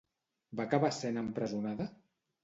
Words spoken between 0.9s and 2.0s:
sent empresonada?